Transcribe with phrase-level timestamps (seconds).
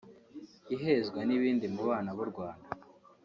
[0.75, 2.67] ihezwa n’ibindi mu bana b’u Rwanda